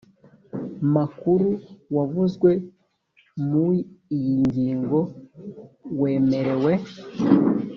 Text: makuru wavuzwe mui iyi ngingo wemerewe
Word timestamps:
makuru 0.95 1.47
wavuzwe 1.95 2.51
mui 3.49 3.77
iyi 4.17 4.33
ngingo 4.47 4.99
wemerewe 6.01 6.73